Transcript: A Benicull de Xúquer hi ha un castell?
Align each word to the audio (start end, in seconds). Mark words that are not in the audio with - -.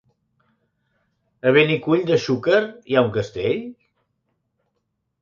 A 1.51 1.53
Benicull 1.59 2.03
de 2.09 2.19
Xúquer 2.25 2.65
hi 2.65 2.99
ha 3.01 3.07
un 3.11 3.15
castell? 3.21 3.65